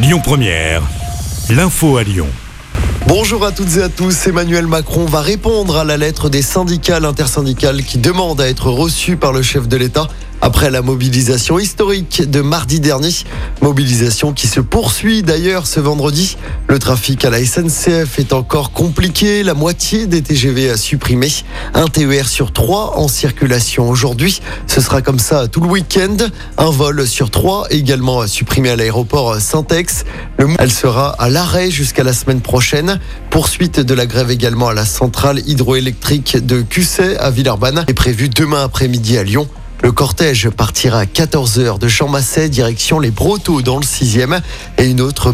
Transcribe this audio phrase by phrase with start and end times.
[0.00, 0.82] Lyon Première,
[1.50, 2.28] l'info à Lyon.
[3.08, 4.28] Bonjour à toutes et à tous.
[4.28, 9.16] Emmanuel Macron va répondre à la lettre des syndicats intersyndicales qui demandent à être reçus
[9.16, 10.06] par le chef de l'État
[10.48, 13.12] après la mobilisation historique de mardi dernier.
[13.60, 16.38] Mobilisation qui se poursuit d'ailleurs ce vendredi.
[16.68, 19.42] Le trafic à la SNCF est encore compliqué.
[19.42, 21.28] La moitié des TGV a supprimé.
[21.74, 24.40] Un TER sur trois en circulation aujourd'hui.
[24.66, 26.16] Ce sera comme ça tout le week-end.
[26.56, 30.06] Un vol sur trois également supprimé à l'aéroport Saint-Ex.
[30.58, 33.00] Elle sera à l'arrêt jusqu'à la semaine prochaine.
[33.28, 38.30] Poursuite de la grève également à la centrale hydroélectrique de Cusset à Villeurbanne est prévue
[38.30, 39.46] demain après-midi à Lyon.
[39.82, 44.40] Le cortège partira à 14h de Champ-Massé, direction les Brotteaux dans le 6e
[44.78, 45.32] et une autre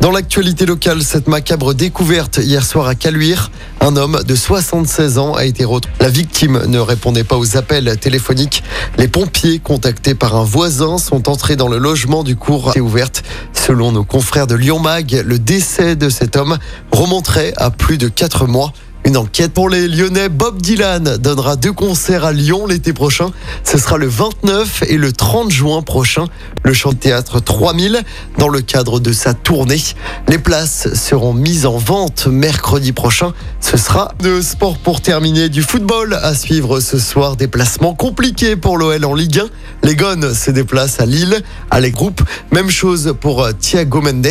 [0.00, 5.34] dans l'actualité locale, cette macabre découverte hier soir à Caluire, un homme de 76 ans
[5.34, 5.92] a été retrouvé.
[6.00, 8.62] La victime ne répondait pas aux appels téléphoniques.
[8.96, 13.24] Les pompiers, contactés par un voisin, sont entrés dans le logement du cours et ouverte.
[13.52, 16.58] Selon nos confrères de Lyon Mag, le décès de cet homme
[16.92, 18.72] remonterait à plus de 4 mois.
[19.04, 20.28] Une enquête pour les Lyonnais.
[20.28, 23.30] Bob Dylan donnera deux concerts à Lyon l'été prochain.
[23.64, 26.26] Ce sera le 29 et le 30 juin prochain.
[26.62, 28.02] Le chant de théâtre 3000
[28.36, 29.82] dans le cadre de sa tournée.
[30.28, 33.32] Les places seront mises en vente mercredi prochain.
[33.60, 35.48] Ce sera de sport pour terminer.
[35.48, 37.36] Du football à suivre ce soir.
[37.36, 39.46] Déplacement compliqué pour l'OL en Ligue 1.
[39.84, 41.40] Les Gones se déplacent à Lille,
[41.70, 42.22] à les groupes.
[42.52, 44.26] Même chose pour Thiago Mendes.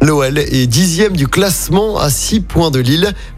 [0.00, 3.12] L'OL est dixième du classement à 6 points de Lille.